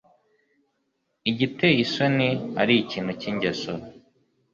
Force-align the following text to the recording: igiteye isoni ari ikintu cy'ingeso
igiteye 1.29 1.77
isoni 1.85 2.29
ari 2.61 2.73
ikintu 2.83 3.11
cy'ingeso 3.19 3.71